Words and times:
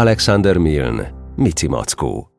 Alexander 0.00 0.56
Milne, 0.56 1.12
Mici 1.36 1.68
Mackó. 1.68 2.30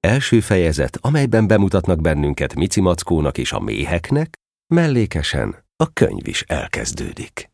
Első 0.00 0.40
fejezet, 0.40 0.98
amelyben 1.00 1.46
bemutatnak 1.46 2.00
bennünket 2.00 2.54
Mici 2.54 2.80
Mackónak 2.80 3.38
és 3.38 3.52
a 3.52 3.60
méheknek, 3.60 4.34
mellékesen 4.74 5.64
a 5.76 5.92
könyv 5.92 6.28
is 6.28 6.42
elkezdődik. 6.42 7.50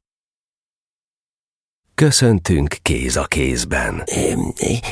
Köszöntünk 1.95 2.77
kéz 2.83 3.17
a 3.17 3.25
kézben. 3.25 4.03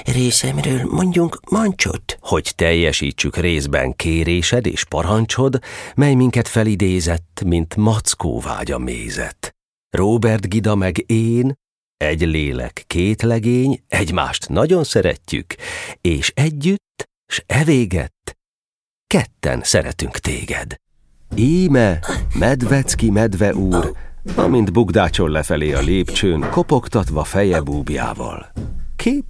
Részemről 0.04 0.82
mondjunk 0.90 1.40
mancsot. 1.50 2.18
Hogy 2.20 2.52
teljesítsük 2.56 3.36
részben 3.36 3.96
kérésed 3.96 4.66
és 4.66 4.84
parancsod, 4.84 5.58
mely 5.94 6.14
minket 6.14 6.48
felidézett, 6.48 7.42
mint 7.44 7.76
mackó 7.76 8.40
vágya 8.40 8.78
mézet. 8.78 9.54
Robert 9.96 10.48
Gida 10.48 10.74
meg 10.74 11.10
én, 11.10 11.54
egy 12.00 12.20
lélek, 12.20 12.84
két 12.86 13.22
legény, 13.22 13.82
egymást 13.88 14.48
nagyon 14.48 14.84
szeretjük, 14.84 15.54
és 16.00 16.32
együtt, 16.34 17.08
s 17.26 17.42
evégett, 17.46 18.36
ketten 19.06 19.60
szeretünk 19.62 20.18
téged. 20.18 20.74
Íme, 21.36 21.98
Medvecki 22.34 23.10
medve 23.10 23.54
úr, 23.54 23.92
amint 24.36 24.72
bugdácsol 24.72 25.30
lefelé 25.30 25.72
a 25.72 25.80
lépcsőn, 25.80 26.50
kopogtatva 26.50 27.24
feje 27.24 27.60
búbjával. 27.60 28.52
Kip, 28.96 29.24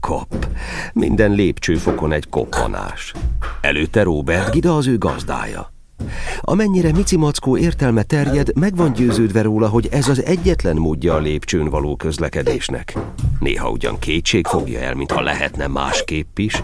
kop, 0.00 0.46
minden 0.92 1.30
lépcsőfokon 1.30 2.12
egy 2.12 2.28
koppanás. 2.28 3.14
Előtte 3.60 4.02
Robert 4.02 4.50
Gida 4.50 4.76
az 4.76 4.86
ő 4.86 4.98
gazdája. 4.98 5.71
Amennyire 6.40 6.92
Mici 6.92 7.16
Mackó 7.16 7.56
értelme 7.56 8.02
terjed, 8.02 8.56
meg 8.58 8.76
van 8.76 8.92
győződve 8.92 9.42
róla, 9.42 9.68
hogy 9.68 9.88
ez 9.90 10.08
az 10.08 10.24
egyetlen 10.24 10.76
módja 10.76 11.14
a 11.14 11.18
lépcsőn 11.18 11.68
való 11.68 11.96
közlekedésnek. 11.96 12.98
Néha 13.40 13.70
ugyan 13.70 13.98
kétség 13.98 14.46
fogja 14.46 14.80
el, 14.80 14.94
mintha 14.94 15.20
lehetne 15.20 15.66
másképp 15.66 16.38
is, 16.38 16.62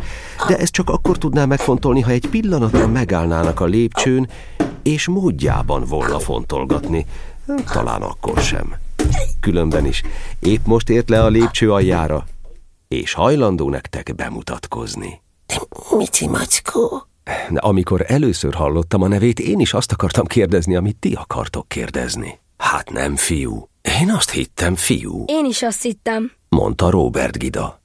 de 0.48 0.58
ezt 0.58 0.72
csak 0.72 0.90
akkor 0.90 1.18
tudná 1.18 1.44
megfontolni, 1.44 2.00
ha 2.00 2.10
egy 2.10 2.26
pillanatra 2.30 2.88
megállnának 2.88 3.60
a 3.60 3.64
lépcsőn, 3.64 4.28
és 4.82 5.08
módjában 5.08 5.84
volna 5.84 6.18
fontolgatni. 6.18 7.06
Talán 7.72 8.02
akkor 8.02 8.38
sem. 8.38 8.74
Különben 9.40 9.86
is 9.86 10.02
épp 10.40 10.66
most 10.66 10.90
ért 10.90 11.08
le 11.08 11.22
a 11.22 11.28
lépcső 11.28 11.72
aljára, 11.72 12.26
és 12.88 13.12
hajlandó 13.12 13.70
nektek 13.70 14.14
bemutatkozni. 14.14 15.20
Mici 15.96 16.26
Mackó. 16.26 17.07
De 17.50 17.58
amikor 17.60 18.04
először 18.06 18.54
hallottam 18.54 19.02
a 19.02 19.08
nevét, 19.08 19.40
én 19.40 19.60
is 19.60 19.72
azt 19.72 19.92
akartam 19.92 20.24
kérdezni, 20.26 20.76
amit 20.76 20.96
ti 20.96 21.12
akartok 21.14 21.68
kérdezni. 21.68 22.38
Hát 22.56 22.90
nem 22.90 23.16
fiú. 23.16 23.68
Én 24.00 24.10
azt 24.10 24.30
hittem 24.30 24.74
fiú, 24.74 25.24
Én 25.26 25.44
is 25.44 25.62
azt 25.62 25.82
hittem. 25.82 26.32
mondta 26.48 26.90
Robert 26.90 27.38
Gida. 27.38 27.77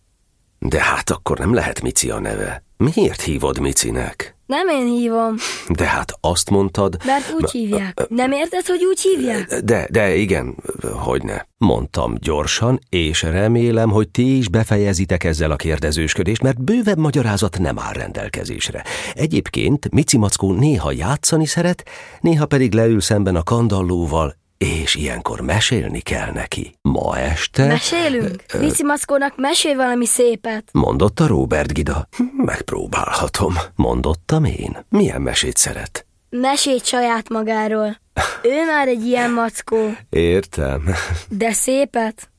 De 0.67 0.81
hát 0.81 1.09
akkor 1.09 1.37
nem 1.37 1.53
lehet 1.53 1.81
Mici 1.81 2.09
a 2.09 2.19
neve. 2.19 2.63
Miért 2.77 3.21
hívod 3.21 3.59
Micinek? 3.59 4.35
Nem 4.45 4.67
én 4.67 4.85
hívom, 4.85 5.35
De 5.69 5.85
hát 5.85 6.13
azt 6.21 6.49
mondtad... 6.49 6.97
mert 7.05 7.33
úgy 7.39 7.51
hívják. 7.51 8.05
Nem 8.09 8.31
érted, 8.31 8.65
hogy 8.65 8.85
úgy 8.85 9.01
hívják? 9.01 9.59
De, 9.59 9.87
de 9.91 10.15
igen, 10.15 10.55
hogy 10.93 11.23
ne. 11.23 11.41
Mondtam 11.57 12.15
gyorsan, 12.19 12.79
és 12.89 13.21
remélem, 13.21 13.89
hogy 13.89 14.09
ti 14.09 14.37
is 14.37 14.49
befejezitek 14.49 15.23
ezzel 15.23 15.51
a 15.51 15.55
kérdezősködést, 15.55 16.41
mert 16.41 16.63
bővebb 16.63 16.97
magyarázat 16.97 17.59
nem 17.59 17.79
áll 17.79 17.93
rendelkezésre. 17.93 18.83
Egyébként 19.13 19.91
Mici 19.91 20.17
Mackó 20.17 20.51
néha 20.51 20.91
játszani 20.91 21.45
szeret, 21.45 21.83
néha 22.21 22.45
pedig 22.45 22.73
leül 22.73 23.01
szemben 23.01 23.35
a 23.35 23.43
kandallóval, 23.43 24.35
és 24.63 24.95
ilyenkor 24.95 25.41
mesélni 25.41 25.99
kell 25.99 26.31
neki. 26.31 26.75
Ma 26.81 27.17
este... 27.17 27.65
Mesélünk? 27.67 28.43
Vici 28.59 28.83
Mackónak 28.83 29.37
mesél 29.37 29.75
valami 29.75 30.05
szépet. 30.05 30.69
Mondotta 30.71 31.27
Robert 31.27 31.73
Gida. 31.73 32.07
Megpróbálhatom. 32.37 33.53
Mondottam 33.75 34.43
én. 34.43 34.85
Milyen 34.89 35.21
mesét 35.21 35.57
szeret? 35.57 36.05
Mesét 36.29 36.85
saját 36.85 37.29
magáról. 37.29 37.97
Ő 38.43 38.65
már 38.65 38.87
egy 38.87 39.05
ilyen 39.05 39.31
mackó, 39.31 39.95
Értem. 40.09 40.83
de 41.29 41.53
szépet. 41.53 42.29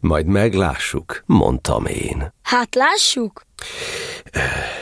Majd 0.00 0.26
meglássuk, 0.26 1.22
mondtam 1.26 1.86
én. 1.86 2.32
Hát 2.42 2.74
lássuk. 2.74 3.42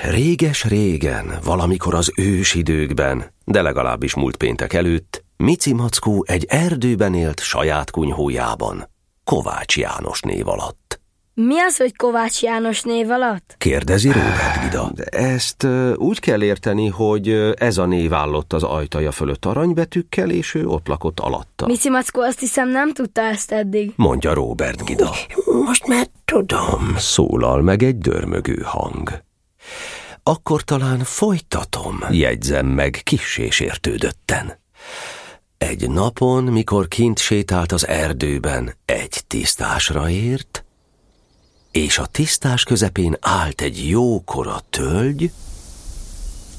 Réges-régen, 0.02 1.38
valamikor 1.44 1.94
az 1.94 2.12
ősidőkben, 2.16 3.24
de 3.44 3.62
legalábbis 3.62 4.14
múlt 4.14 4.36
péntek 4.36 4.72
előtt, 4.72 5.24
Mici 5.44 5.72
Mackó 5.72 6.24
egy 6.28 6.44
erdőben 6.48 7.14
élt 7.14 7.40
saját 7.40 7.90
kunyhójában, 7.90 8.88
Kovács 9.24 9.76
János 9.76 10.20
név 10.20 10.48
alatt. 10.48 11.00
Mi 11.34 11.60
az, 11.60 11.76
hogy 11.76 11.96
Kovács 11.96 12.42
János 12.42 12.82
név 12.82 13.10
alatt? 13.10 13.54
Kérdezi 13.58 14.08
Róbert 14.08 14.62
Gida. 14.62 14.90
De 14.94 15.04
ezt 15.04 15.66
úgy 15.96 16.20
kell 16.20 16.42
érteni, 16.42 16.88
hogy 16.88 17.28
ez 17.56 17.78
a 17.78 17.86
név 17.86 18.14
állott 18.14 18.52
az 18.52 18.62
ajtaja 18.62 19.12
fölött 19.12 19.44
aranybetűkkel, 19.44 20.30
és 20.30 20.54
ő 20.54 20.66
ott 20.66 20.86
lakott 20.86 21.20
alatta. 21.20 21.66
Mici 21.66 21.90
Mackó 21.90 22.20
azt 22.20 22.38
hiszem 22.38 22.68
nem 22.68 22.92
tudta 22.92 23.20
ezt 23.20 23.52
eddig. 23.52 23.92
Mondja 23.96 24.34
Róbert 24.34 24.84
Gida. 24.84 25.10
Most 25.64 25.86
már 25.86 26.06
tudom. 26.24 26.94
Szólal 26.96 27.62
meg 27.62 27.82
egy 27.82 27.98
dörmögő 27.98 28.62
hang. 28.64 29.22
Akkor 30.22 30.62
talán 30.62 30.98
folytatom, 30.98 31.98
jegyzem 32.10 32.66
meg 32.66 33.00
kissé 33.04 33.48
sértődötten. 33.50 34.58
Egy 35.58 35.90
napon, 35.90 36.44
mikor 36.44 36.88
kint 36.88 37.18
sétált 37.18 37.72
az 37.72 37.86
erdőben, 37.86 38.74
egy 38.84 39.24
tisztásra 39.26 40.10
ért, 40.10 40.64
és 41.70 41.98
a 41.98 42.06
tisztás 42.06 42.62
közepén 42.62 43.16
állt 43.20 43.60
egy 43.60 43.88
jókora 43.88 44.60
tölgy, 44.70 45.30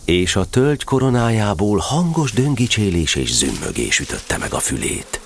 és 0.06 0.36
a 0.36 0.46
tölgy 0.46 0.84
koronájából 0.84 1.78
hangos 1.78 2.32
döngicsélés 2.32 3.16
és 3.16 3.34
zümmögés 3.34 4.00
ütötte 4.00 4.38
meg 4.38 4.54
a 4.54 4.60
fülét. 4.60 5.20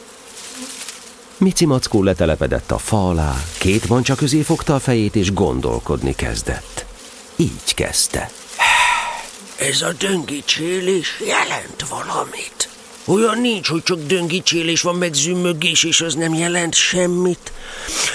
Mici 1.37 1.65
Mackó 1.65 2.03
letelepedett 2.03 2.71
a 2.71 2.77
fa 2.77 3.09
alá, 3.09 3.43
két 3.57 3.87
mancsa 3.87 4.15
közé 4.15 4.41
fogta 4.41 4.75
a 4.75 4.79
fejét, 4.79 5.15
és 5.15 5.33
gondolkodni 5.33 6.15
kezdett. 6.15 6.85
Így 7.35 7.73
kezdte. 7.75 8.31
Ez 9.59 9.81
a 9.81 9.93
döngicsélés 9.93 11.21
jelent 11.25 11.87
valamit. 11.89 12.72
Olyan 13.05 13.41
nincs, 13.41 13.67
hogy 13.67 13.83
csak 13.83 14.05
döngicsélés 14.05 14.81
van, 14.81 14.95
meg 14.95 15.13
zümmögés, 15.13 15.83
és 15.83 16.01
az 16.01 16.13
nem 16.15 16.33
jelent 16.33 16.75
semmit. 16.75 17.51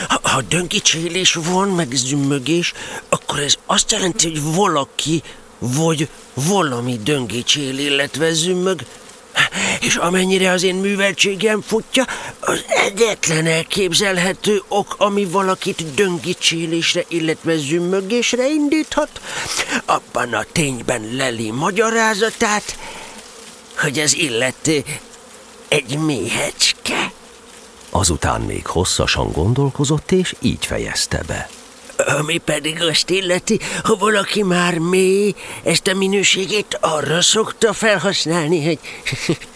Ha, 0.08 0.20
ha 0.22 0.42
döngicsélés 0.42 1.34
van, 1.34 1.68
meg 1.68 1.88
zümmögés, 1.92 2.72
akkor 3.08 3.38
ez 3.38 3.54
azt 3.66 3.92
jelenti, 3.92 4.28
hogy 4.28 4.42
valaki 4.54 5.22
vagy 5.58 6.08
valami 6.34 6.98
döngicsél, 7.02 7.78
illetve 7.78 8.32
zümmög, 8.32 8.80
és 9.80 9.96
amennyire 9.96 10.50
az 10.50 10.62
én 10.62 10.74
műveltségem 10.74 11.60
futja, 11.60 12.06
az 12.40 12.64
egyetlen 12.68 13.46
elképzelhető 13.46 14.62
ok, 14.68 14.94
ami 14.98 15.24
valakit 15.24 15.94
döngicsélésre, 15.94 17.04
illetve 17.08 17.56
zümmögésre 17.56 18.48
indíthat, 18.48 19.20
abban 19.84 20.32
a 20.32 20.44
tényben 20.52 21.08
leli 21.16 21.50
magyarázatát, 21.50 22.76
hogy 23.78 23.98
az 23.98 24.14
illető 24.14 24.84
egy 25.68 25.98
méhecske. 25.98 27.12
Azután 27.90 28.40
még 28.40 28.66
hosszasan 28.66 29.32
gondolkozott, 29.32 30.12
és 30.12 30.34
így 30.40 30.66
fejezte 30.66 31.22
be. 31.26 31.48
Ami 32.18 32.38
pedig 32.38 32.82
azt 32.82 33.10
illeti, 33.10 33.60
ha 33.84 33.96
valaki 33.96 34.42
már 34.42 34.78
mély, 34.78 35.34
ezt 35.62 35.86
a 35.86 35.94
minőségét 35.94 36.78
arra 36.80 37.22
szokta 37.22 37.72
felhasználni, 37.72 38.64
hogy 38.64 38.78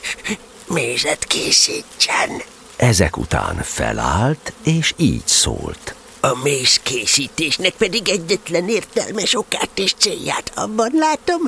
mézet 0.67 1.25
készítsen. 1.25 2.43
Ezek 2.77 3.17
után 3.17 3.63
felállt, 3.63 4.53
és 4.65 4.95
így 4.97 5.27
szólt. 5.27 5.95
A 6.21 6.35
méz 6.43 6.81
készítésnek 6.83 7.73
pedig 7.73 8.09
egyetlen 8.09 8.69
értelmes 8.69 9.35
okát 9.35 9.71
és 9.75 9.95
célját 9.99 10.53
abban 10.55 10.91
látom, 10.93 11.41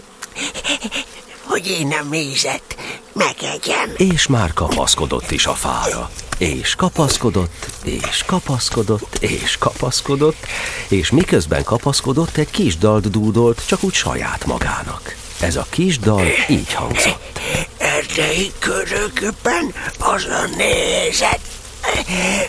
hogy 1.45 1.67
én 1.67 1.93
a 1.93 2.09
mézet 2.09 2.77
megegyem. 3.13 3.93
És 3.97 4.27
már 4.27 4.53
kapaszkodott 4.53 5.31
is 5.31 5.47
a 5.47 5.55
fára. 5.55 6.11
És 6.39 6.75
kapaszkodott, 6.75 7.67
és 7.85 8.23
kapaszkodott, 8.27 9.17
és 9.21 9.57
kapaszkodott, 9.59 10.47
és 10.89 11.11
miközben 11.11 11.65
kapaszkodott, 11.65 12.37
egy 12.37 12.51
kis 12.51 12.77
dalt 12.77 13.11
dúdolt, 13.11 13.63
csak 13.67 13.83
úgy 13.83 13.95
saját 13.95 14.45
magának. 14.47 15.17
Ez 15.41 15.57
a 15.57 15.67
kis 15.71 15.99
dal 15.99 16.27
így 16.49 16.73
hangzott. 16.73 17.41
Erdei 17.79 18.53
körökben 18.59 19.75
az 19.99 20.25
a 20.25 20.47
nézet, 20.57 21.41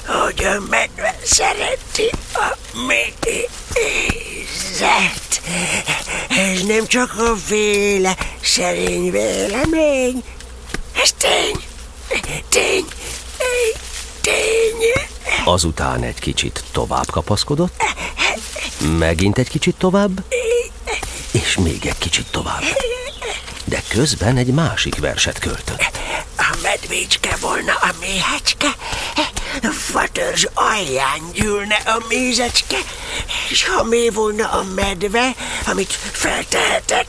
hogy 0.06 0.46
a 0.46 0.60
medve 0.70 1.16
szereti 1.24 2.10
a 2.34 2.58
mézet. 2.88 3.74
Ez 6.30 6.62
nem 6.62 6.88
csak 6.88 7.14
a 7.18 7.34
véle, 7.50 8.18
szerény 8.42 9.12
vélemény, 9.12 10.24
ez 11.02 11.12
tény, 11.18 11.56
tény, 12.50 12.86
tény. 14.22 14.94
Azután 15.46 16.04
egy 16.04 16.20
kicsit 16.20 16.64
tovább 16.72 17.12
kapaszkodott, 17.12 17.84
Megint 18.98 19.38
egy 19.38 19.50
kicsit 19.50 19.76
tovább, 19.76 20.24
és 21.32 21.58
még 21.58 21.86
egy 21.86 21.98
kicsit 21.98 22.26
tovább. 22.32 22.64
De 23.64 23.84
közben 23.88 24.38
egy 24.38 24.54
másik 24.54 25.00
verset 25.00 25.40
költött. 25.40 26.00
A 26.38 26.58
medvécske 26.62 27.36
volna 27.42 27.74
a 27.74 27.90
méhecske, 28.00 28.68
fatörzs 29.62 30.46
alján 30.54 31.32
gyűlne 31.34 31.76
a 31.86 32.04
mézecske, 32.10 32.78
és 33.50 33.68
ha 33.68 33.84
mély 33.84 34.10
volna 34.10 34.50
a 34.50 34.64
medve, 34.76 35.36
amit 35.68 35.94
feltehetek, 36.12 37.06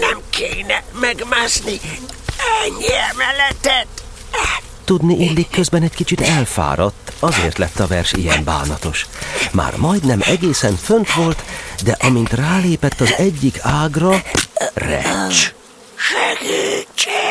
nem 0.00 0.20
kéne 0.30 0.82
megmászni 1.00 1.80
ennyi 2.64 2.92
emeletet. 3.10 3.86
Tudni 4.84 5.24
illik 5.24 5.50
közben 5.50 5.82
egy 5.82 5.94
kicsit 5.94 6.20
elfáradt, 6.20 7.12
azért 7.18 7.58
lett 7.58 7.80
a 7.80 7.86
vers 7.86 8.12
ilyen 8.12 8.44
bánatos. 8.44 9.06
Már 9.52 9.76
majdnem 9.76 10.20
egészen 10.24 10.76
fönt 10.76 11.12
volt, 11.12 11.42
de 11.84 11.96
amint 12.00 12.32
rálépett 12.32 13.00
az 13.00 13.14
egyik 13.16 13.58
ágra, 13.62 14.22
recs. 14.74 15.52
Segítség! 15.94 17.29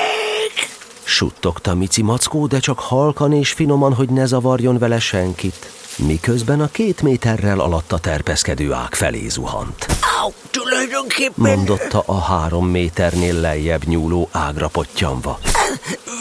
Suttogta 1.09 1.75
Mici 1.75 2.01
Mackó, 2.01 2.47
de 2.47 2.59
csak 2.59 2.79
halkan 2.79 3.33
és 3.33 3.51
finoman, 3.51 3.93
hogy 3.93 4.09
ne 4.09 4.25
zavarjon 4.25 4.77
vele 4.77 4.99
senkit. 4.99 5.71
Miközben 5.95 6.61
a 6.61 6.67
két 6.67 7.01
méterrel 7.01 7.59
alatta 7.59 7.97
terpeszkedő 7.97 8.73
ág 8.73 8.93
felé 8.93 9.27
zuhant. 9.27 9.85
Au, 10.21 10.31
tulajdonképpen 10.51 11.55
Mondotta 11.55 12.03
a 12.05 12.19
három 12.19 12.67
méternél 12.67 13.33
lejjebb 13.33 13.83
nyúló 13.83 14.29
ágra 14.31 14.67
pottyanva. 14.67 15.39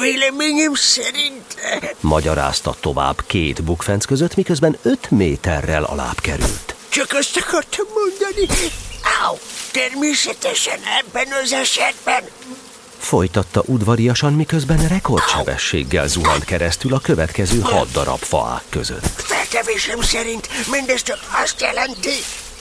véleményem 0.01 0.75
szerint 0.75 1.57
Magyarázta 2.01 2.75
tovább 2.81 3.23
két 3.27 3.65
bukfenc 3.65 4.05
között, 4.05 4.37
miközben 4.37 4.79
öt 4.83 5.11
méterrel 5.11 5.85
alább 5.85 6.21
került. 6.21 6.75
csak 6.89 7.13
azt 7.13 7.37
akartam 7.37 7.87
mondani. 7.95 8.47
Au, 9.27 9.37
természetesen 9.73 10.79
ebben 11.01 11.27
az 11.43 11.53
esetben 11.53 12.23
Folytatta 12.99 13.63
udvariasan, 13.67 14.33
miközben 14.33 14.89
rekordsebességgel 14.89 16.09
zuhant 16.09 16.45
keresztül 16.45 16.95
a 16.95 16.99
következő 16.99 17.61
hat 17.61 17.91
darab 17.91 18.19
faák 18.19 18.63
között. 18.69 19.07
feltevésem 19.17 20.01
szerint 20.01 20.49
mindez 20.71 21.03
csak 21.03 21.19
azt 21.43 21.61
jelenti, 21.61 22.15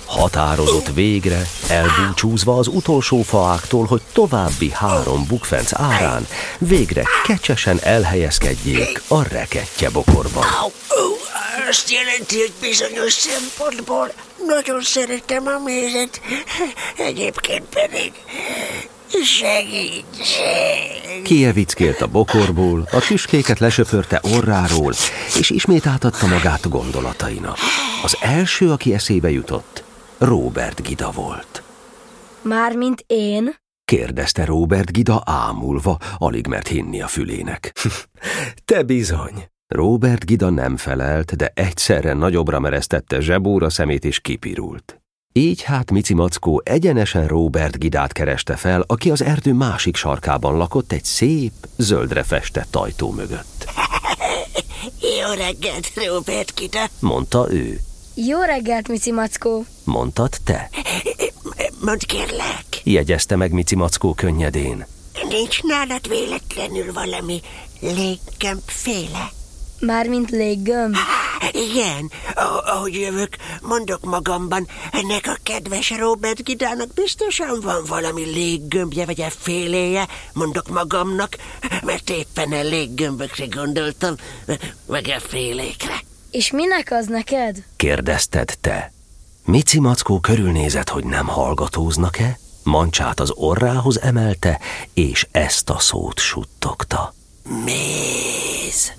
Határozott 0.08 0.94
végre, 0.94 1.48
elbúcsúzva 1.70 2.58
az 2.58 2.68
utolsó 2.68 3.22
faáktól, 3.22 3.86
hogy 3.86 4.02
további 4.14 4.72
három 4.72 5.26
bukfenc 5.28 5.74
árán 5.74 6.28
végre 6.58 7.04
kecsesen 7.24 7.80
elhelyezkedjék 7.82 9.02
a 9.08 9.28
rekettye 9.28 9.90
bokorban. 9.90 10.44
Azt 11.70 11.92
jelenti, 11.92 12.40
hogy 12.40 12.54
bizonyos 12.62 13.14
szempontból 13.14 14.12
nagyon 14.48 14.82
szeretem 14.82 15.48
a 15.48 15.60
mézet, 15.64 16.22
egyébként 16.98 17.66
pedig 17.66 18.12
segítség. 19.10 20.98
Kievickélt 21.24 22.02
a 22.02 22.08
bokorból, 22.08 22.88
a 22.92 23.00
tüskéket 23.00 23.60
lesöpörte 23.60 24.22
orráról, 24.36 24.94
és 25.40 25.50
ismét 25.50 25.88
átadta 25.88 26.28
magát 26.28 26.70
gondolatainak. 26.70 27.58
Az 28.04 28.18
első, 28.22 28.72
aki 28.72 28.94
eszébe 28.94 29.30
jutott, 29.30 29.84
Robert 30.18 30.82
Gida 30.82 31.12
volt. 31.12 31.64
Mármint 32.42 33.04
én? 33.08 33.56
Kérdezte 33.86 34.46
Robert 34.46 34.92
Gida 34.92 35.22
ámulva, 35.26 35.98
alig 36.18 36.48
mert 36.48 36.68
hinni 36.68 37.02
a 37.02 37.08
fülének. 37.08 37.74
Te 38.66 38.84
bizony. 38.84 39.46
Robert 39.68 40.26
Gida 40.26 40.50
nem 40.50 40.78
felelt, 40.78 41.36
de 41.36 41.52
egyszerre 41.56 42.14
nagyobbra 42.14 42.60
meresztette 42.60 43.20
zsebóra 43.20 43.70
szemét 43.70 44.06
és 44.06 44.20
kipirult. 44.20 45.02
Így 45.38 45.62
hát 45.62 45.92
Mici 45.92 46.14
Mackó 46.14 46.62
egyenesen 46.66 47.28
Robert 47.28 47.80
Gidát 47.80 48.12
kereste 48.12 48.56
fel, 48.56 48.84
aki 48.88 49.12
az 49.12 49.24
erdő 49.24 49.54
másik 49.54 49.96
sarkában 49.96 50.58
lakott 50.58 50.92
egy 50.92 51.04
szép, 51.04 51.52
zöldre 51.76 52.24
festett 52.24 52.76
ajtó 52.76 53.12
mögött. 53.12 53.66
Jó 55.20 55.34
reggelt, 55.34 55.92
Robert 56.08 56.54
Kita. 56.54 56.90
Mondta 57.00 57.48
ő. 57.52 57.80
Jó 58.14 58.42
reggelt, 58.42 58.88
Mici 58.88 59.12
Mackó. 59.12 59.66
Mondtad 59.84 60.34
te? 60.44 60.70
Mondd 61.86 62.06
kérlek, 62.06 62.82
Jegyezte 62.84 63.36
meg 63.36 63.52
Mici 63.52 63.76
Mackó 63.76 64.14
könnyedén. 64.14 64.86
nincs 65.30 65.62
nálad 65.64 66.08
véletlenül 66.08 66.94
valami 66.94 67.42
léggömbféle? 67.80 69.32
Mármint 69.80 70.30
léggömb? 70.30 70.96
Igen, 71.52 72.12
ahogy 72.66 72.94
jövök, 72.94 73.36
mondok 73.62 74.06
magamban, 74.06 74.68
ennek 74.92 75.28
a 75.28 75.38
kedves 75.44 75.94
Robert 75.98 76.44
Gidának 76.44 76.94
biztosan 76.94 77.60
van 77.62 77.84
valami 77.88 78.24
léggömbje 78.24 79.06
vagy 79.06 79.22
a 79.22 79.30
féléje, 79.30 80.08
mondok 80.34 80.70
magamnak, 80.70 81.36
mert 81.84 82.10
éppen 82.10 82.52
a 82.52 82.62
léggömbökre 82.62 83.46
gondoltam, 83.46 84.16
meg 84.86 85.14
a 85.18 85.20
félékre. 85.20 86.04
És 86.32 86.52
minek 86.52 86.92
az 86.92 87.06
neked? 87.06 87.64
Kérdezted 87.76 88.58
te. 88.62 88.92
Mici 89.46 89.80
Mackó 89.80 90.20
körülnézett, 90.20 90.90
hogy 90.90 91.06
nem 91.06 91.28
hallgatóznak-e, 91.28 92.40
mancsát 92.64 93.20
az 93.20 93.32
orrához 93.36 94.02
emelte, 94.02 94.60
és 94.94 95.28
ezt 95.32 95.70
a 95.70 95.80
szót 95.80 96.20
suttogta. 96.20 97.14
Méz. 97.66 98.94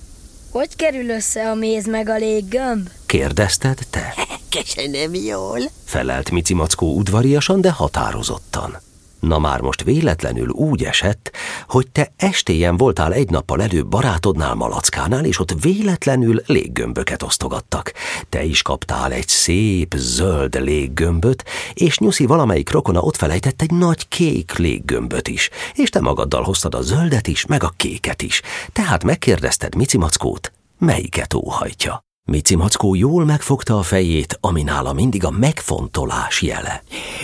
Hogy 0.51 0.77
kerül 0.77 1.09
össze 1.11 1.51
a 1.51 1.55
méz 1.55 1.87
meg 1.87 2.09
a 2.09 2.17
léggömb? 2.17 2.89
Kérdezted 3.07 3.79
te? 3.91 4.15
Köszönöm 4.59 5.15
jól. 5.15 5.59
Felelt 5.85 6.31
Mici 6.31 6.55
Mackó 6.55 6.97
udvariasan, 6.97 7.61
de 7.61 7.71
határozottan. 7.71 8.79
Na 9.21 9.39
már 9.39 9.61
most 9.61 9.83
véletlenül 9.83 10.49
úgy 10.49 10.85
esett, 10.85 11.31
hogy 11.69 11.91
te 11.91 12.13
estéjen 12.17 12.77
voltál 12.77 13.13
egy 13.13 13.31
nappal 13.31 13.63
előbb 13.63 13.87
barátodnál 13.87 14.55
Malackánál, 14.55 15.25
és 15.25 15.41
ott 15.41 15.61
véletlenül 15.61 16.43
léggömböket 16.47 17.23
osztogattak. 17.23 17.93
Te 18.29 18.45
is 18.45 18.63
kaptál 18.63 19.13
egy 19.13 19.29
szép, 19.29 19.95
zöld 19.97 20.61
léggömböt, 20.61 21.45
és 21.75 21.99
Nyuszi 21.99 22.27
valamelyik 22.27 22.71
rokona 22.71 23.01
ott 23.01 23.17
felejtett 23.17 23.63
egy 23.63 23.71
nagy 23.71 24.09
kék 24.09 24.57
léggömböt 24.57 25.29
is, 25.29 25.51
és 25.75 25.89
te 25.91 26.01
magaddal 26.01 26.43
hoztad 26.43 26.75
a 26.75 26.83
zöldet 26.83 27.27
is, 27.27 27.47
meg 27.47 27.63
a 27.63 27.73
kéket 27.77 28.23
is. 28.23 28.43
Tehát 28.73 29.05
megkérdezted 29.05 29.75
Mici 29.75 29.99
Mackót, 29.99 30.53
melyiket 30.79 31.35
óhajtja. 31.35 32.07
Mici 32.31 32.57
Mackó 32.57 32.95
jól 32.95 33.25
megfogta 33.25 33.79
a 33.79 33.83
fejét, 33.83 34.39
ami 34.41 34.63
nála 34.63 34.93
mindig 34.93 35.25
a 35.25 35.31
megfontolás 35.31 36.43
jele. 36.43 36.83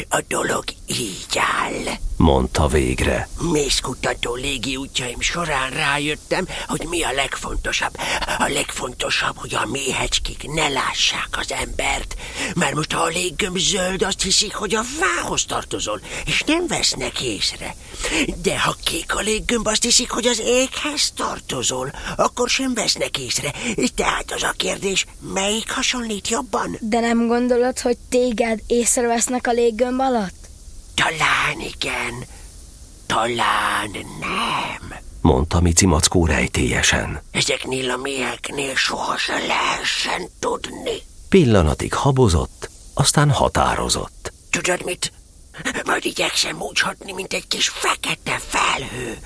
A 0.08 0.22
dolog 0.28 0.64
így 0.86 1.38
áll. 1.58 1.63
Mondta 2.24 2.66
végre. 2.66 3.28
Mészkutató 3.52 4.34
légi 4.34 4.76
útjaim 4.76 5.20
során 5.20 5.70
rájöttem, 5.70 6.46
hogy 6.66 6.86
mi 6.88 7.02
a 7.02 7.12
legfontosabb. 7.12 7.96
A 8.38 8.48
legfontosabb, 8.48 9.36
hogy 9.36 9.54
a 9.54 9.66
méhecskék 9.66 10.42
ne 10.52 10.68
lássák 10.68 11.28
az 11.30 11.52
embert. 11.52 12.16
Már 12.54 12.74
most, 12.74 12.92
ha 12.92 13.02
a 13.02 13.08
léggömb 13.08 13.56
zöld, 13.56 14.02
azt 14.02 14.22
hiszik, 14.22 14.54
hogy 14.54 14.74
a 14.74 14.82
fához 14.82 15.44
tartozol, 15.44 16.00
és 16.26 16.42
nem 16.42 16.66
vesznek 16.66 17.20
észre. 17.20 17.74
De 18.42 18.60
ha 18.60 18.76
kék 18.84 19.14
a 19.14 19.20
léggömb, 19.20 19.66
azt 19.66 19.82
hiszik, 19.82 20.10
hogy 20.10 20.26
az 20.26 20.40
éghez 20.44 21.12
tartozol, 21.16 21.92
akkor 22.16 22.48
sem 22.48 22.74
vesznek 22.74 23.18
észre. 23.18 23.52
Tehát 23.94 24.32
az 24.32 24.42
a 24.42 24.54
kérdés, 24.56 25.06
melyik 25.20 25.70
hasonlít 25.70 26.28
jobban? 26.28 26.78
De 26.80 27.00
nem 27.00 27.26
gondolod, 27.26 27.80
hogy 27.80 27.96
téged 28.08 28.60
észrevesznek 28.66 29.46
a 29.46 29.52
léggömb 29.52 30.00
alatt? 30.00 30.43
Talán 30.94 31.60
igen, 31.60 32.24
talán 33.06 33.90
nem. 34.20 34.98
mondta 35.20 35.60
Mici 35.60 35.86
Mackó 35.86 36.26
rejtélyesen. 36.26 37.22
Ezeknél 37.30 37.90
a 37.90 37.96
méheknél 37.96 38.74
sohasem 38.74 39.46
lehessen 39.46 40.28
tudni. 40.38 41.02
Pillanatig 41.28 41.94
habozott, 41.94 42.70
aztán 42.94 43.30
határozott. 43.30 44.32
Tudod 44.50 44.84
mit? 44.84 45.12
Majd 45.84 46.04
igyekszem 46.04 46.60
úgy 46.60 46.80
hatni, 46.80 47.12
mint 47.12 47.32
egy 47.32 47.46
kis 47.48 47.68
fekete 47.68 48.40
felhő. 48.46 49.18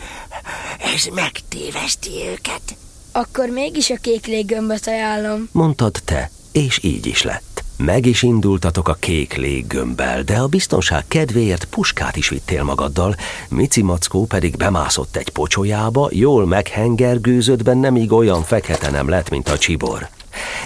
Ez 0.78 1.04
megtéveszti 1.04 2.10
őket. 2.26 2.76
Akkor 3.12 3.48
mégis 3.48 3.90
a 3.90 3.96
kék 3.96 4.26
léggömböt 4.26 4.86
ajánlom. 4.86 5.48
Mondtad 5.52 6.00
te, 6.04 6.30
és 6.52 6.82
így 6.82 7.06
is 7.06 7.22
lett. 7.22 7.47
Meg 7.78 8.06
is 8.06 8.22
indultatok 8.22 8.88
a 8.88 8.94
kék 8.94 9.36
léggömbbel, 9.36 10.22
de 10.22 10.36
a 10.36 10.46
biztonság 10.46 11.04
kedvéért 11.08 11.64
puskát 11.64 12.16
is 12.16 12.28
vittél 12.28 12.62
magaddal, 12.62 13.16
Mici 13.48 13.82
Mackó 13.82 14.24
pedig 14.24 14.56
bemászott 14.56 15.16
egy 15.16 15.28
pocsolyába, 15.28 16.08
jól 16.12 16.46
meghengergőzött 16.46 17.62
benne, 17.62 17.90
míg 17.90 18.12
olyan 18.12 18.42
fekete 18.42 18.90
nem 18.90 19.08
lett, 19.08 19.30
mint 19.30 19.48
a 19.48 19.58
csibor. 19.58 20.08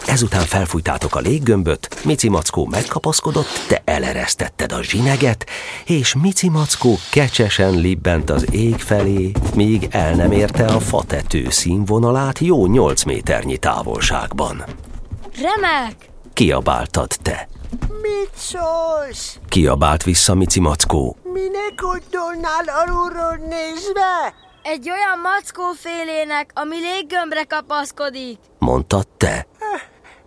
Ezután 0.06 0.44
felfújtátok 0.44 1.14
a 1.14 1.20
léggömböt, 1.20 2.04
Mici 2.04 2.28
Mackó 2.28 2.66
megkapaszkodott, 2.66 3.64
te 3.68 3.82
eleresztetted 3.84 4.72
a 4.72 4.82
zsineget, 4.82 5.46
és 5.84 6.14
Mici 6.14 6.48
Mackó 6.48 6.98
kecsesen 7.10 7.74
libbent 7.74 8.30
az 8.30 8.46
ég 8.52 8.78
felé, 8.78 9.32
míg 9.54 9.88
el 9.90 10.14
nem 10.14 10.32
érte 10.32 10.64
a 10.64 10.80
fatető 10.80 11.50
színvonalát 11.50 12.38
jó 12.38 12.66
nyolc 12.66 13.02
méternyi 13.02 13.56
távolságban. 13.56 14.64
Remek! 15.42 16.11
Kiabáltad 16.34 17.10
te. 17.22 17.48
Mit 18.02 18.30
szólsz? 18.36 19.38
Kiabált 19.48 20.02
vissza 20.02 20.34
Mici 20.34 20.60
Mackó. 20.60 21.16
Minek 21.22 21.74
gondolnál 21.76 22.64
alulról 22.84 23.36
nézve? 23.36 24.34
Egy 24.62 24.90
olyan 24.90 25.18
mackófélének, 25.22 26.50
ami 26.54 26.76
léggömbre 26.80 27.44
kapaszkodik. 27.44 28.38
Mondta 28.58 29.02
te, 29.16 29.46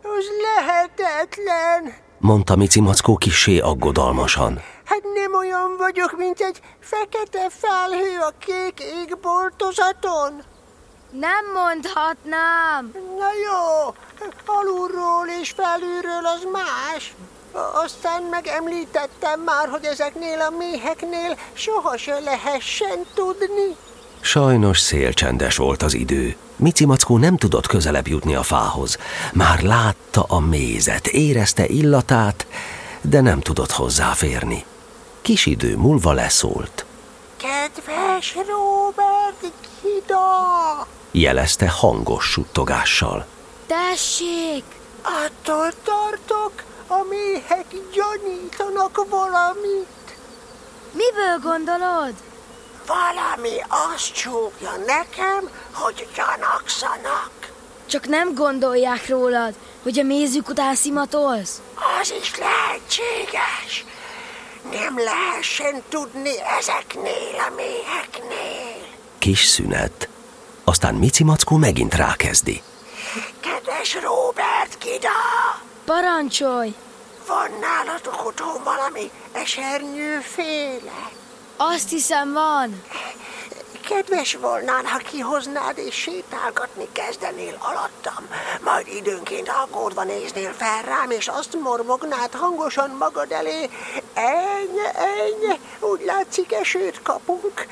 Az 0.03 0.25
lehetetlen. 0.43 1.93
mondta 2.19 2.55
Mici 2.55 2.79
Mackó 2.79 3.15
kissé 3.15 3.59
aggodalmasan. 3.59 4.61
Hát 4.85 5.01
nem 5.13 5.33
olyan 5.33 5.75
vagyok, 5.77 6.17
mint 6.17 6.39
egy 6.39 6.59
fekete 6.79 7.47
felhő 7.49 8.19
a 8.19 8.33
kék 8.39 8.79
égboltozaton. 8.79 10.43
Nem 11.11 11.45
mondhatnám. 11.53 12.91
Na 12.93 13.29
jó, 13.47 13.95
alulról 14.45 15.27
és 15.41 15.53
felülről 15.57 16.25
az 16.25 16.47
más. 16.51 17.13
Aztán 17.83 18.23
megemlítettem 18.23 19.39
már, 19.39 19.69
hogy 19.69 19.85
ezeknél 19.85 20.39
a 20.39 20.49
méheknél 20.57 21.37
soha 21.53 21.97
se 21.97 22.19
lehessen 22.19 23.05
tudni. 23.13 23.75
Sajnos 24.21 24.79
szélcsendes 24.79 25.57
volt 25.57 25.83
az 25.83 25.93
idő. 25.93 26.35
Mici 26.55 26.85
Mackó 26.85 27.17
nem 27.17 27.37
tudott 27.37 27.67
közelebb 27.67 28.07
jutni 28.07 28.35
a 28.35 28.43
fához. 28.43 28.97
Már 29.33 29.61
látta 29.61 30.23
a 30.27 30.39
mézet, 30.39 31.07
érezte 31.07 31.65
illatát, 31.65 32.47
de 33.01 33.21
nem 33.21 33.39
tudott 33.39 33.71
hozzáférni. 33.71 34.65
Kis 35.21 35.45
idő 35.45 35.77
múlva 35.77 36.11
leszólt. 36.11 36.85
Kedves 38.33 38.47
Robert, 38.47 39.53
Gida! 39.81 40.87
Jelezte 41.11 41.69
hangos 41.69 42.25
suttogással. 42.25 43.25
Tessék! 43.67 44.63
Attól 45.01 45.71
tartok, 45.83 46.63
a 46.87 47.03
méhek 47.09 47.65
gyanítanak 47.93 49.05
valamit. 49.09 50.17
Miből 50.91 51.39
gondolod? 51.41 52.13
Valami 52.87 53.57
azt 53.67 54.13
csúgja 54.13 54.71
nekem, 54.85 55.49
hogy 55.73 56.07
gyanakszanak. 56.15 57.31
Csak 57.85 58.07
nem 58.07 58.33
gondolják 58.33 59.09
rólad, 59.09 59.53
hogy 59.83 59.99
a 59.99 60.03
mézük 60.03 60.49
után 60.49 60.75
szimatolsz? 60.75 61.61
Az 62.01 62.13
is 62.21 62.37
lehetséges. 62.37 63.85
Nem 64.71 64.97
lehessen 64.97 65.83
tudni 65.89 66.33
ezeknél 66.59 67.35
a 67.49 67.53
méheknél. 67.55 68.87
Kis 69.19 69.45
szünet. 69.45 70.09
Aztán 70.63 70.95
Mici 70.95 71.23
Mackó 71.23 71.55
megint 71.55 71.95
rákezdi. 71.95 72.61
Kedves 73.39 73.93
Robert, 73.93 74.77
Gida! 74.83 75.09
Parancsolj! 75.85 76.73
Van 77.27 77.49
nálatok 77.59 78.25
otthon 78.25 78.63
valami 78.63 79.11
esernyőféle? 79.31 81.09
Azt 81.57 81.89
hiszem 81.89 82.33
van. 82.33 82.83
Kedves 83.89 84.35
volnál, 84.35 84.83
ha 84.83 84.97
kihoznád 84.97 85.77
és 85.77 85.95
sétálgatni 85.95 86.87
kezdenél 86.91 87.57
alattam. 87.59 88.27
Majd 88.63 88.87
időnként 88.87 89.49
aggódva 89.63 90.03
néznél 90.03 90.53
fel 90.53 90.81
rám, 90.81 91.09
és 91.09 91.27
azt 91.27 91.57
mormognád 91.61 92.33
hangosan 92.33 92.89
magad 92.89 93.31
elé. 93.31 93.69
Ennyi, 94.15 94.87
ennyi, 94.95 95.59
úgy 95.79 96.01
látszik 96.05 96.53
esőt 96.53 97.01
kapunk. 97.01 97.67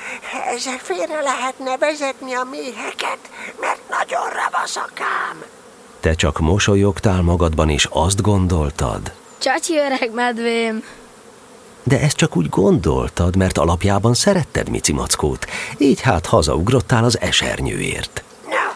Ezek 0.55 0.79
félre 0.79 1.21
lehetne 1.21 1.77
vezetni 1.77 2.33
a 2.33 2.47
méheket, 2.51 3.19
mert 3.59 3.81
nagyon 3.89 4.29
ravaszakám. 4.29 5.43
Te 5.99 6.13
csak 6.13 6.39
mosolyogtál 6.39 7.21
magadban, 7.21 7.69
és 7.69 7.87
azt 7.91 8.21
gondoltad. 8.21 9.11
Csacsi 9.37 9.77
öreg 9.77 10.11
medvém. 10.13 10.83
De 11.83 11.99
ezt 11.99 12.15
csak 12.15 12.35
úgy 12.35 12.49
gondoltad, 12.49 13.35
mert 13.35 13.57
alapjában 13.57 14.13
szeretted 14.13 14.69
Mici 14.69 14.93
Mackót. 14.93 15.45
Így 15.77 16.01
hát 16.01 16.25
hazaugrottál 16.25 17.03
az 17.03 17.19
esernyőért. 17.19 18.23
Na, 18.45 18.75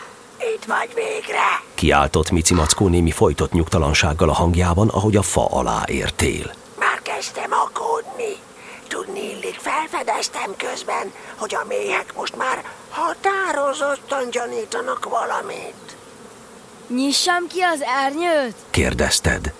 itt 0.55 0.65
vagy 0.65 0.93
végre. 0.93 1.63
Kiáltott 1.74 2.31
Mici 2.31 2.53
Mackó 2.53 2.88
némi 2.88 3.12
folytott 3.12 3.51
nyugtalansággal 3.51 4.29
a 4.29 4.33
hangjában, 4.33 4.88
ahogy 4.88 5.15
a 5.15 5.21
fa 5.21 5.45
alá 5.45 5.83
értél. 5.88 6.51
Már 6.79 7.01
kezdtem 7.01 7.47
illik, 7.47 7.47
felfedeztem 9.67 10.55
közben, 10.57 11.13
hogy 11.36 11.55
a 11.55 11.65
méhek 11.67 12.13
most 12.15 12.36
már 12.36 12.63
határozottan 12.89 14.29
gyanítanak 14.29 15.05
valamit. 15.09 15.95
Nyissam 16.88 17.47
ki 17.47 17.62
az 17.62 17.81
ernyőt? 17.81 18.55
Kérdezted. 18.69 19.53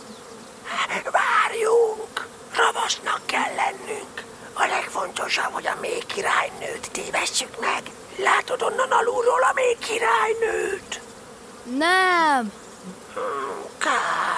Várjunk! 1.12 2.28
Ravasznak 2.56 3.22
kell 3.26 3.54
lennünk. 3.56 4.24
A 4.54 4.66
legfontosabb, 4.66 5.52
hogy 5.52 5.68
a 5.68 5.78
méh 5.82 6.04
királynőt 6.06 6.92
tévesszük 6.92 7.60
meg. 7.60 7.82
Látod 8.16 8.62
onnan 8.62 8.92
alulról 8.92 9.42
a 9.42 9.52
méh 9.54 9.78
királynőt? 9.80 11.02
Nem. 11.64 12.52
Kár. 13.78 14.37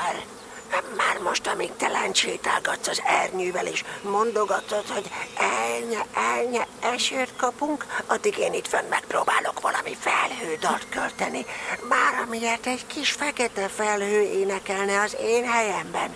Most, 1.24 1.48
amíg 1.48 1.72
te 1.78 1.90
sétálgatsz 2.14 2.88
az 2.88 3.02
ernyővel, 3.06 3.66
és 3.66 3.84
mondogatod, 4.02 4.88
hogy 4.88 5.10
elnye, 5.38 6.06
elnye, 6.14 6.68
esőt 6.80 7.34
kapunk, 7.38 7.86
addig 8.06 8.38
én 8.38 8.54
itt 8.54 8.68
fönn 8.68 8.90
megpróbálok 8.90 9.62
valami 9.62 9.98
felhődalt 10.00 10.86
költeni, 10.90 11.46
már 11.90 12.24
amiért 12.26 12.66
egy 12.66 12.88
kis 12.88 13.12
fekete 13.12 13.68
felhő 13.68 14.22
énekelne 14.22 15.02
az 15.02 15.16
én 15.22 15.46
helyemben. 15.46 16.16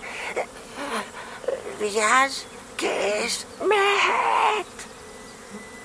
Vigyázz, 1.78 2.36
kész, 2.74 3.46
mehet! 3.58 4.86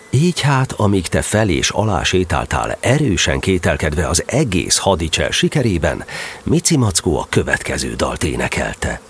Így 0.10 0.42
hát, 0.42 0.72
amíg 0.72 1.08
te 1.08 1.22
fel 1.22 1.50
és 1.50 1.70
alá 1.70 2.04
sétáltál, 2.04 2.78
erősen 2.80 3.40
kételkedve 3.40 4.08
az 4.08 4.24
egész 4.26 4.78
hadicsel 4.78 5.32
sikerében, 5.32 6.06
Mici 6.44 6.78
Mackó 6.78 7.20
a 7.20 7.28
következő 7.30 7.96
dalt 7.96 8.24
énekelte. 8.24 9.02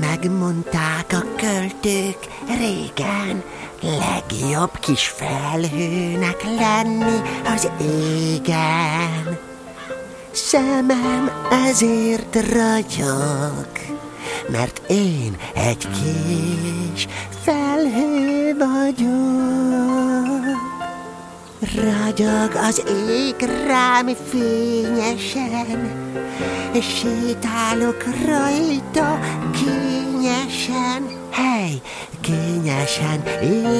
Megmondták 0.00 1.06
a 1.10 1.24
költők 1.36 2.18
régen, 2.46 3.42
legjobb 3.80 4.78
kis 4.80 5.06
felhőnek 5.06 6.42
lenni 6.42 7.20
az 7.54 7.70
égen. 7.80 9.38
Szemem 10.30 11.30
ezért 11.68 12.34
ragyog, 12.34 13.68
mert 14.48 14.82
én 14.88 15.36
egy 15.54 15.88
kis 15.88 17.06
felhő 17.44 18.56
vagyok. 18.58 20.11
Ragyog 21.62 22.54
az 22.54 22.82
ég 23.08 23.34
rám 23.66 24.08
fényesen, 24.30 25.90
és 26.72 26.84
sétálok 26.84 28.04
rajta 28.26 29.18
kényesen. 29.52 31.02
Hely, 31.30 31.80
kényesen 32.20 33.22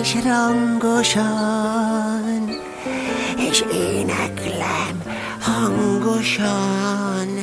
és 0.00 0.14
rangosan, 0.24 1.30
és 3.50 3.64
éneklem 3.72 5.02
hangosan. 5.40 7.41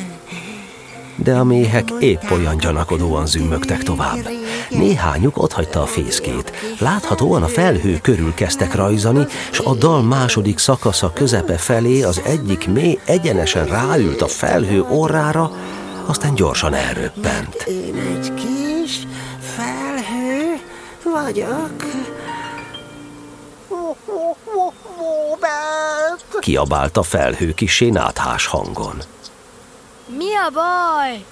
De 1.23 1.35
a 1.35 1.43
méhek 1.43 1.89
épp 1.99 2.31
olyan 2.31 2.57
gyanakodóan 2.57 3.25
zümmögtek 3.25 3.83
tovább. 3.83 4.29
Néhányuk 4.69 5.37
otthagyta 5.37 5.81
a 5.81 5.85
fészkét. 5.85 6.51
Láthatóan 6.79 7.43
a 7.43 7.47
felhő 7.47 7.99
körül 8.01 8.33
kezdtek 8.33 8.75
rajzani, 8.75 9.25
s 9.51 9.59
a 9.59 9.73
dal 9.73 10.01
második 10.01 10.57
szakasza 10.57 11.13
közepe 11.13 11.57
felé 11.57 12.01
az 12.01 12.21
egyik 12.25 12.67
mély 12.67 12.99
egyenesen 13.05 13.65
ráült 13.65 14.21
a 14.21 14.27
felhő 14.27 14.83
orrára, 14.83 15.51
aztán 16.05 16.35
gyorsan 16.35 16.73
elröppent. 16.73 17.55
Én 17.67 17.95
egy 17.95 18.33
kis 18.33 18.99
felhő 19.55 20.59
vagyok. 21.03 21.85
Kiabált 26.39 26.97
a 26.97 27.03
felhő 27.03 27.53
kisé 27.53 27.89
náthás 27.89 28.45
hangon. 28.45 29.01
Mi 30.17 30.35
a 30.35 30.49
baj? 30.49 31.25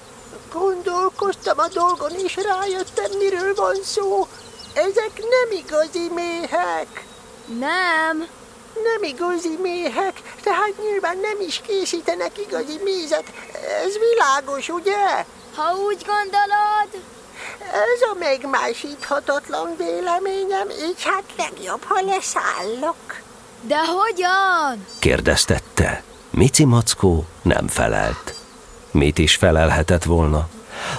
Gondolkoztam 0.52 1.58
a 1.58 1.68
dolgon, 1.68 2.10
és 2.24 2.36
rájöttem, 2.36 3.10
miről 3.18 3.54
van 3.54 3.76
szó. 3.82 4.26
Ezek 4.74 5.12
nem 5.18 5.58
igazi 5.58 6.10
méhek. 6.14 7.04
Nem. 7.58 8.26
Nem 8.84 9.02
igazi 9.02 9.58
méhek, 9.62 10.22
tehát 10.42 10.72
nyilván 10.82 11.18
nem 11.18 11.40
is 11.46 11.60
készítenek 11.66 12.38
igazi 12.38 12.80
mézet. 12.84 13.24
Ez 13.84 13.92
világos, 13.98 14.68
ugye? 14.68 15.24
Ha 15.56 15.74
úgy 15.86 16.04
gondolod, 16.06 17.06
Ez 17.72 18.00
a 18.12 18.18
megmásíthatatlan 18.18 19.76
véleményem, 19.76 20.68
így 20.70 21.02
hát 21.02 21.22
legjobb, 21.36 21.82
ha 21.84 22.00
leszállok. 22.00 22.96
de 23.60 23.78
hogyan? 23.86 24.86
Kérdeztette. 24.98 26.02
Mici 26.30 26.64
Mackó 26.64 27.24
nem 27.42 27.68
felelt. 27.68 28.34
Mit 28.98 29.18
is 29.18 29.36
felelhetett 29.36 30.04
volna? 30.04 30.48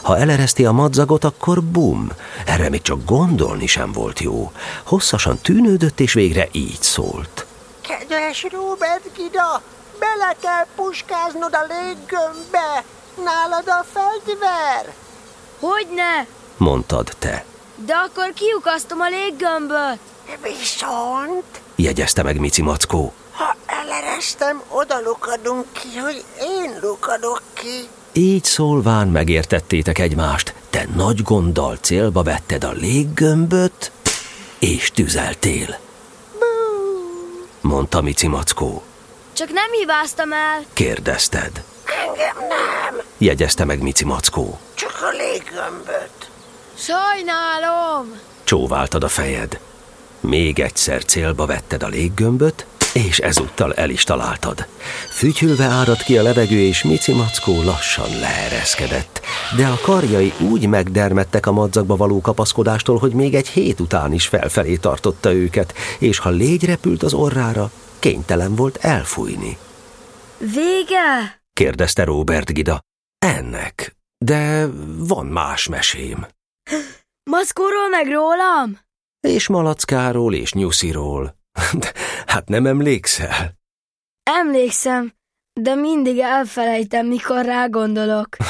Ha 0.01 0.17
elereszti 0.17 0.65
a 0.65 0.71
madzagot, 0.71 1.23
akkor 1.23 1.63
bum! 1.63 2.11
Erre 2.45 2.69
még 2.69 2.81
csak 2.81 3.05
gondolni 3.05 3.67
sem 3.67 3.91
volt 3.91 4.19
jó. 4.19 4.51
Hosszasan 4.85 5.37
tűnődött, 5.37 5.99
és 5.99 6.13
végre 6.13 6.47
így 6.51 6.81
szólt. 6.81 7.45
Kedves 7.81 8.45
Robert 8.51 9.15
Gida, 9.15 9.61
bele 9.99 10.35
kell 10.41 10.65
puskáznod 10.75 11.53
a 11.53 11.65
léggömbbe. 11.67 12.83
Nálad 13.23 13.67
a 13.67 13.85
fegyver. 13.93 14.93
Hogyne? 15.59 16.27
Mondtad 16.57 17.11
te. 17.19 17.45
De 17.85 17.93
akkor 17.93 18.33
kiukasztom 18.33 18.99
a 19.01 19.09
léggömböt. 19.09 19.99
Viszont, 20.43 21.61
Jegyezte 21.75 22.23
meg 22.23 22.39
Mici 22.39 22.61
Mackó. 22.61 23.13
ha 23.31 23.55
eleresztem, 23.65 24.61
oda 24.69 24.99
lukadunk 25.03 25.65
ki, 25.71 25.97
hogy 25.97 26.23
én 26.41 26.77
lukadok 26.81 27.41
ki. 27.61 27.87
Így 28.13 28.43
szólván 28.43 29.07
megértettétek 29.07 29.99
egymást, 29.99 30.53
te 30.69 30.87
nagy 30.95 31.21
gonddal 31.23 31.75
célba 31.81 32.23
vetted 32.23 32.63
a 32.63 32.71
léggömböt, 32.71 33.91
és 34.59 34.91
tüzeltél, 34.91 35.77
mondta 37.61 38.01
Mici 38.01 38.27
Mackó. 38.27 38.83
Csak 39.33 39.49
nem 39.51 39.71
hibáztam 39.71 40.31
el. 40.33 40.63
Kérdezted, 40.73 41.63
Engem 42.07 42.47
nem, 42.47 43.01
jegyezte 43.17 43.65
meg 43.65 43.81
Mici 43.81 44.05
Mackó. 44.05 44.59
csak 44.73 44.97
a 45.01 45.09
léggömböt. 45.17 46.29
Sajnálom. 46.77 48.19
Csóváltad 48.43 49.03
a 49.03 49.07
fejed. 49.07 49.59
Még 50.19 50.59
egyszer 50.59 51.05
célba 51.05 51.45
vetted 51.45 51.83
a 51.83 51.87
léggömböt, 51.87 52.65
és 53.07 53.19
ezúttal 53.19 53.73
el 53.73 53.89
is 53.89 54.03
találtad. 54.03 54.67
Fütyülve 55.09 55.65
áradt 55.65 56.03
ki 56.03 56.17
a 56.17 56.21
levegő, 56.21 56.59
és 56.59 56.83
Mici 56.83 57.13
Mackó 57.13 57.63
lassan 57.63 58.19
leereszkedett, 58.19 59.21
de 59.57 59.67
a 59.67 59.79
karjai 59.81 60.33
úgy 60.49 60.67
megdermedtek 60.67 61.45
a 61.45 61.51
madzagba 61.51 61.95
való 61.95 62.21
kapaszkodástól, 62.21 62.97
hogy 62.97 63.13
még 63.13 63.35
egy 63.35 63.47
hét 63.47 63.79
után 63.79 64.13
is 64.13 64.27
felfelé 64.27 64.75
tartotta 64.75 65.33
őket, 65.33 65.73
és 65.99 66.19
ha 66.19 66.29
légy 66.29 66.65
repült 66.65 67.03
az 67.03 67.13
orrára, 67.13 67.71
kénytelen 67.99 68.55
volt 68.55 68.77
elfújni. 68.77 69.57
Vége? 70.37 71.41
Kérdezte 71.53 72.03
Robert 72.03 72.53
Gida. 72.53 72.79
Ennek, 73.25 73.95
de 74.25 74.67
van 74.97 75.25
más 75.25 75.67
mesém. 75.67 76.27
Maszkóról 77.31 77.89
meg 77.89 78.07
rólam? 78.07 78.79
És 79.27 79.47
Malackáról 79.47 80.33
és 80.33 80.53
Nyusziról. 80.53 81.38
Hát 82.25 82.47
nem 82.49 82.65
emlékszel? 82.65 83.57
Emlékszem, 84.23 85.13
de 85.61 85.75
mindig 85.75 86.17
elfelejtem, 86.19 87.07
mikor 87.07 87.45
rágondolok. 87.45 88.27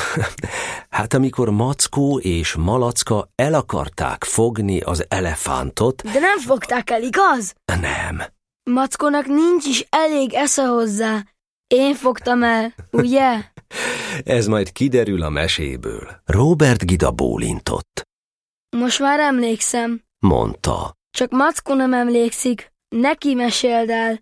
Hát 0.89 1.13
amikor 1.13 1.49
Mackó 1.49 2.19
és 2.19 2.55
Malacka 2.55 3.29
el 3.35 3.53
akarták 3.53 4.23
fogni 4.23 4.79
az 4.79 5.05
elefántot, 5.07 6.01
De 6.01 6.19
nem 6.19 6.39
fogták 6.39 6.89
el, 6.89 7.01
igaz? 7.03 7.53
nem. 7.81 8.21
Mackónak 8.63 9.25
nincs 9.25 9.65
is 9.65 9.85
elég 9.89 10.33
esze 10.33 10.65
hozzá. 10.65 11.23
Én 11.67 11.95
fogtam 11.95 12.43
el, 12.43 12.73
ugye? 12.91 13.43
Ez 14.23 14.47
majd 14.47 14.71
kiderül 14.71 15.21
a 15.21 15.29
meséből. 15.29 16.21
Robert 16.25 16.85
Gida 16.85 17.11
bólintott. 17.11 18.01
Most 18.77 18.99
már 18.99 19.19
emlékszem. 19.19 20.01
Mondta. 20.19 20.93
Csak 21.17 21.31
Mackó 21.31 21.73
nem 21.73 21.93
emlékszik. 21.93 22.71
Neki 22.95 23.33
meséld 23.33 23.89
el, 23.89 24.19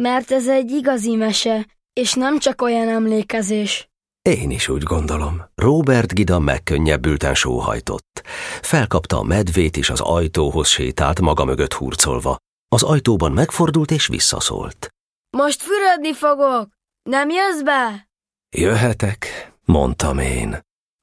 mert 0.00 0.30
ez 0.30 0.48
egy 0.48 0.70
igazi 0.70 1.14
mese, 1.14 1.66
és 1.92 2.14
nem 2.14 2.38
csak 2.38 2.62
olyan 2.62 2.88
emlékezés. 2.88 3.88
Én 4.22 4.50
is 4.50 4.68
úgy 4.68 4.82
gondolom. 4.82 5.42
Robert 5.54 6.14
Gida 6.14 6.38
megkönnyebbülten 6.38 7.34
sóhajtott. 7.34 8.22
Felkapta 8.62 9.18
a 9.18 9.22
medvét, 9.22 9.76
és 9.76 9.90
az 9.90 10.00
ajtóhoz 10.00 10.68
sétált 10.68 11.20
maga 11.20 11.44
mögött 11.44 11.72
hurcolva. 11.72 12.36
Az 12.68 12.82
ajtóban 12.82 13.32
megfordult 13.32 13.90
és 13.90 14.06
visszaszólt. 14.06 14.88
Most 15.36 15.62
fürödni 15.62 16.14
fogok. 16.14 16.68
Nem 17.02 17.30
jössz 17.30 17.60
be? 17.60 18.08
Jöhetek, 18.56 19.52
mondtam 19.64 20.18
én. 20.18 20.58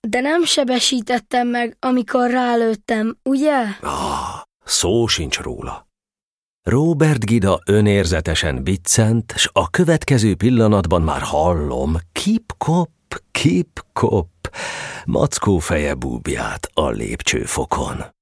De 0.08 0.20
nem 0.20 0.44
sebesítettem 0.44 1.48
meg, 1.48 1.78
amikor 1.80 2.30
rálőttem, 2.30 3.18
ugye? 3.24 3.64
Ah, 3.82 4.42
szó 4.66 5.08
sincs 5.08 5.40
róla. 5.40 5.88
Robert 6.70 7.26
Gida 7.26 7.60
önérzetesen 7.66 8.64
biccent, 8.64 9.34
s 9.36 9.50
a 9.54 9.70
következő 9.70 10.36
pillanatban 10.36 11.02
már 11.02 11.22
hallom, 11.22 11.96
kip-kop, 12.12 12.90
kip-kop, 13.32 14.30
mackó 15.06 15.58
feje 15.58 15.94
búbját 15.94 16.70
a 16.74 16.90
lépcsőfokon. 16.90 18.15